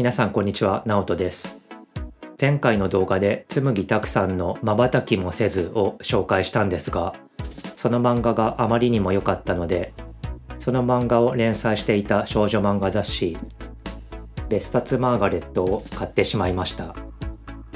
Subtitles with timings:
[0.00, 1.58] 皆さんこんにちは、ナオトです。
[2.40, 7.14] 前回の動画で紬たくさんの瞬きもせずを紹介したんですが、
[7.76, 9.92] その漫画があまりにも良かったので、
[10.58, 13.36] その漫画を連載していた少女漫画雑誌、
[14.48, 16.96] 別冊マーガレットを買ってしまいました。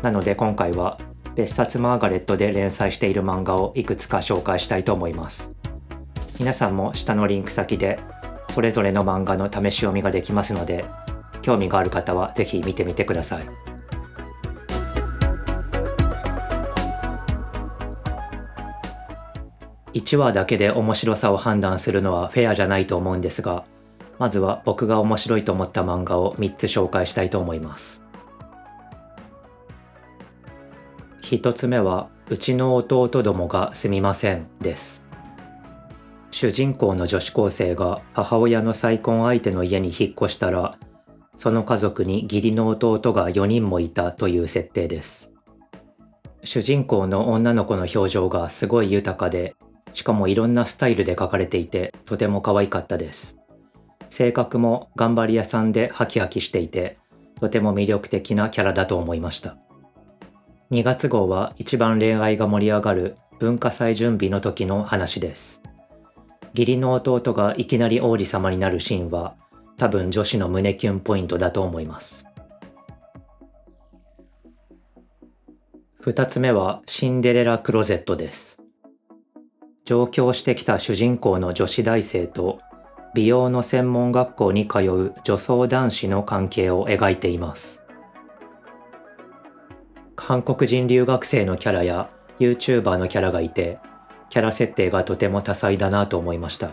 [0.00, 1.00] なので今回は
[1.34, 5.50] 別冊マーガレットで連載している漫画をいくつか紹介したいと思います。
[6.38, 7.98] 皆さんも下のリンク先で
[8.48, 10.84] それぞれの漫画の試し読みができますので、
[11.42, 13.72] 興味がある方はぜひ見てみてください。
[19.94, 23.64] 1話だけで面白さを判断するのはフェアじゃないと思うんですが、
[24.18, 28.02] まずは僕が面白いと思った漫画を3つ紹介したいと思います。
[31.22, 35.04] 1つ目は、うちの弟どもがすみませんです。
[36.30, 40.78] 主人公の女子高生が母親の再婚相手の家に引っ越したら、
[41.42, 45.32] その家族に義理の弟が4人もいたという設定です。
[46.44, 49.56] 主人公の女の子の表情がすごい豊かで、
[49.92, 53.38] しかもいろんなスタイルで描かれていて、とても可愛かったです。
[54.08, 56.96] 性格も頑張り屋さんでハキハキしていて、
[57.40, 59.56] とても魅力的なキャラだと思いました。
[60.70, 65.60] 2月号は一番恋愛が盛り上がる文化祭準備の時の話です。
[66.54, 69.34] 義理の弟がいきなり王子様になるシーンは
[69.82, 72.24] 多分女子の胸キュンポイントだと思います。
[75.98, 78.62] 二つ目はシンデレラクロゼットです。
[79.84, 82.60] 上京してきた主人公の女子大生と
[83.12, 87.82] 美容の専門学校に通う女装男子の関係を描いています。
[90.14, 92.08] 韓国人留学生のキャラや
[92.38, 93.80] YouTuber のキャラがいて、
[94.28, 96.70] キャラ設定がとても多彩だなと思いました。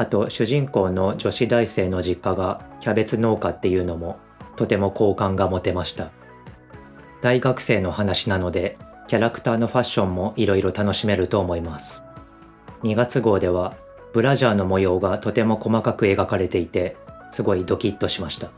[0.00, 4.18] あと、主人公の女子大生の実家がキャベツ農家っていうのも
[4.56, 6.10] とても好感が持てました。
[7.20, 8.78] 大学生の話なので、
[9.08, 12.02] キャラクターのファッションもいろいろ楽しめると思います。
[12.82, 13.76] 2月号では、
[14.14, 16.96] ブラジャーの模様がとても細かく描かれていて、
[17.30, 18.48] すごいドキッとしました。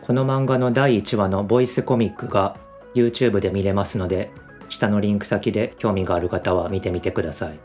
[0.00, 2.56] この漫画の第1話のボイスコミックが
[2.94, 4.30] YouTube で見れますので、
[4.70, 7.60] 下のリンク先で興味がある方は見てみてください。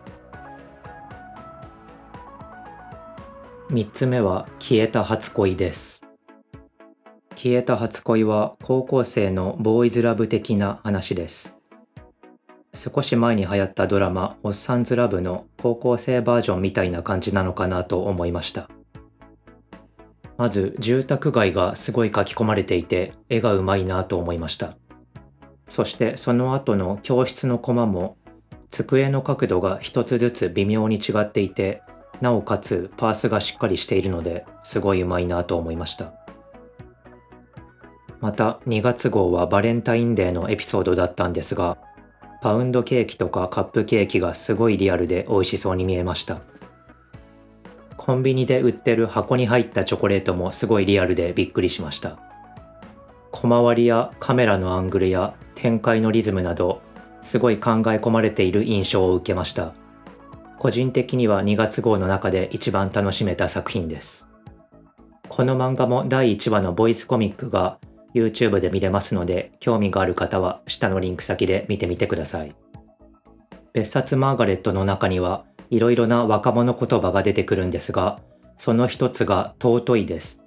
[3.72, 6.02] 3つ目は消えた初恋です。
[7.36, 11.56] 消えた初恋は高校生のボーイズラブ的な話です。
[12.74, 18.70] 少し前に流行ったドラマ「おっさんずラブ」の高校生バージョンみたいな感じなのかなと思いました。
[20.36, 24.76] まず住宅街がすごい書き込まれていて絵がうまいなと思いました。
[25.70, 28.18] そしてその後の教室のコマも
[28.70, 31.82] 机の角度が一つずつ微妙に違っていて
[32.22, 36.14] なおかつパースがしっかりしているのですごいうまいなと思いました。
[38.20, 41.80] また2月号はバレンタインデーのエピソードだったんですが
[42.42, 46.42] パウンドケーキとかカップケーキがすごいリアルで美味しそうに見えました。
[47.98, 52.18] コンビニで売ってる箱に入ったチョコレートもすごいリアルでびっくりしました。
[53.32, 56.82] 小回りやカメラのアングルや展開のリズムなど
[57.22, 59.74] すごい考え込まれている印象を受けました。
[60.62, 64.28] 個人的には2月号の中で一番楽しめた作品です。
[65.28, 67.80] この漫画も第1話のボイスコミックが
[68.14, 72.56] YouTube で見れますので興味がある方は下のリンク先で見てみてください。
[73.74, 78.20] 別冊マーガレットの中にはいろいろな若者言葉が出てくるんですが、
[78.56, 80.44] その一つが尊いです。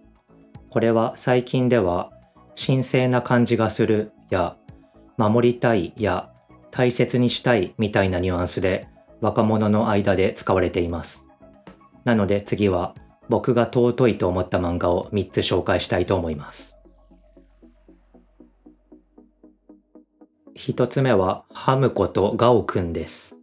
[0.70, 2.12] これは最近では
[2.54, 4.56] 神聖な感じがするや
[5.16, 6.30] 守りたいや
[6.70, 8.86] 大切にしたいみたいなニュアンスで
[9.24, 11.26] 若者の間で使われています。
[12.04, 12.94] なので次は
[13.30, 16.76] 僕が尊いと思った漫画を3つ紹介したいと思います。
[20.58, 23.38] 1つ目はハムコとガオくんです。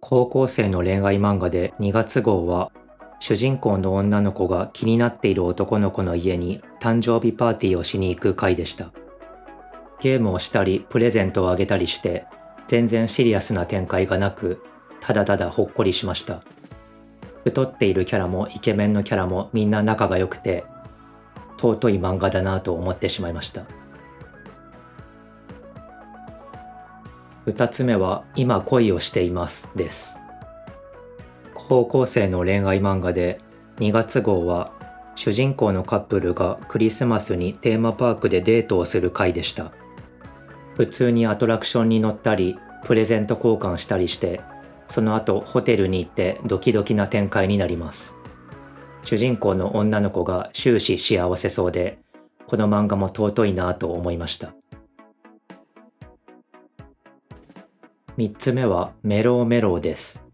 [0.00, 2.72] 高校生の恋愛漫画で2月号は
[3.18, 8.92] 主人公の女の子が気になっている男の子の家に誕生日パーティーをしに行く回でした。
[10.00, 12.24] ゲームをしたりプレゼントをあげたりして
[12.66, 14.62] 全然シリアスな展開がなく
[15.00, 16.42] ただただほっこりしました。
[17.44, 20.64] 太っているキャラもイケメンのキャラもみんな仲が良くて
[21.58, 23.64] 尊い漫画だなと思ってしまいました。
[27.46, 30.18] 二つ目は今恋をしていますです。
[31.54, 33.40] 高校生の恋愛漫画で
[33.78, 34.72] 2月号は
[35.14, 39.72] 主人公のカップルがクリスマスにテーマパークでデートをする回でした。
[40.76, 44.40] 普通にアトラクションに乗ったりプレゼント交換したりして
[44.90, 48.16] その後ホテルに行ってドキドキな展開になります。
[49.04, 52.00] 主人公の女の子が終始幸せそうで、
[52.48, 54.52] この漫画も尊いなと思いました。
[58.18, 60.24] 3つ目はメローメローです。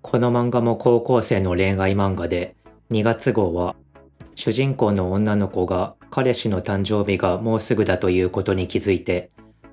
[0.00, 2.56] この漫画も高校生の恋愛漫画で、
[2.90, 3.76] 2月号は
[4.34, 9.30] 主人公の女の子が彼氏の誕生日がもうすぐだということに気づいて、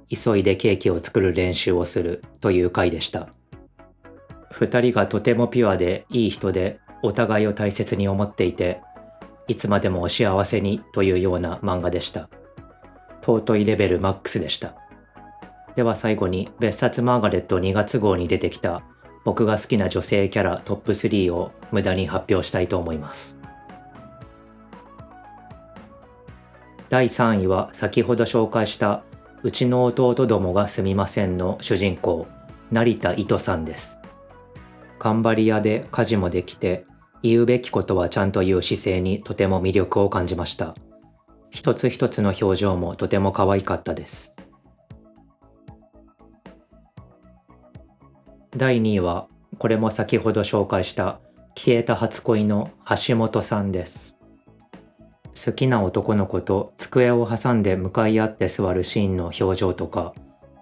[0.09, 3.29] 急いでケーキを作る練習をするという回でした。
[4.51, 8.81] 二人がとてもピュアでいい人でお互いを大切に思っていて、
[9.47, 12.29] いつまでもお幸せにというような漫画でした。
[13.21, 14.75] 尊いレベルマックスでした。
[15.75, 18.83] では最後に別冊マーガレット2月号に出てきた
[19.23, 23.37] 僕が好きな女性キャラトップ3を無駄に発表したいと思います。
[26.89, 29.03] 第3位は先ほど紹介した
[29.43, 32.27] うちの弟どもがすみませんの主人公
[32.71, 33.98] 成田糸さんです。
[34.99, 36.85] 頑張り屋で家事もできて
[37.23, 40.75] 言うべきことはちゃんと言う姿勢にとても魅力を感じました。
[41.49, 44.35] 一つ一つの表情もとても可愛かったです。
[48.55, 51.19] 第2位は、これも先ほど紹介した
[51.55, 52.71] 消えた初恋の
[53.07, 54.15] 橋本さんです。
[55.45, 60.13] 好きな男の子と机を挟んで向かい合って座るシーンの表情とか、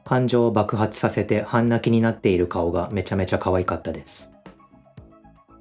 [0.07, 4.31] 感情を爆発させて半泣きになっている顔がめちゃめちゃ可愛かったです。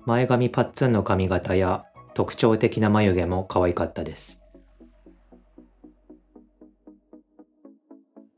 [0.04, 1.84] 前髪パッツンの髪型や
[2.14, 4.40] 特徴的な眉毛も可愛かったです。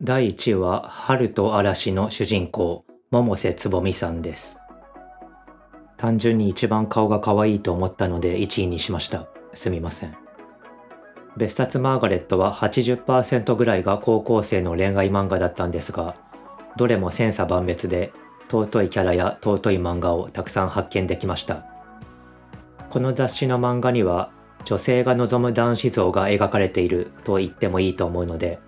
[0.00, 4.60] 第1位は春と嵐の主人公百瀬つぼみさんです。
[5.98, 9.28] 単純に一番顔が可愛いと思ったので1位にしました。
[9.52, 10.27] すみません。
[11.38, 16.16] 別冊マーガレットは80%ぐらいが高校生の恋愛漫画だったんですが、
[16.76, 18.12] どれも千差万別で
[18.50, 21.64] 尊いキャラや尊い漫画をたくさん発見できました。
[22.90, 24.30] この雑誌の漫画には
[24.64, 28.58] 女性が望む男子像が描かれていると言ってもいいと思うので、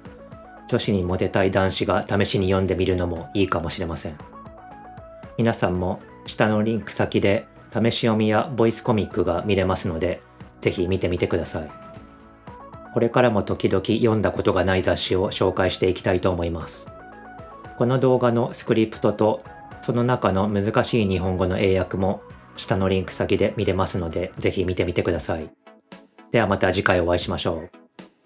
[0.69, 4.19] 女子にモテたい男子が試しに読んでみるのもいいかもしれません。
[5.37, 10.23] 皆さんも下のリンク先で試し読みやボイスコミックが見れますので、
[10.61, 11.80] ぜひ見てみてください。
[12.92, 16.90] これからも時々読んだことがない雑誌を紹介していきたいと思います。
[17.78, 19.42] この動画のスクリプトと
[19.81, 22.22] その中の難しい日本語の英訳も
[22.56, 25.50] 下のリンク先で見れますので、ぜひ見てみてください。
[26.31, 27.70] ではまた次回お会いしましょう。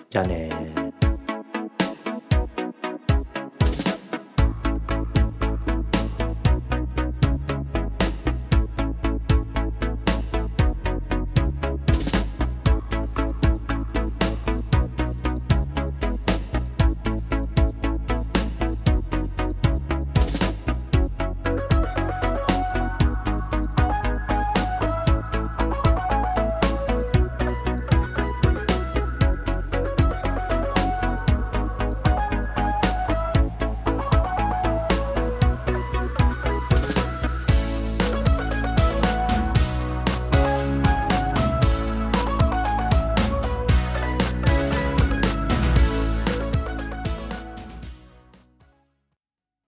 [0.09, 0.84] じゃあね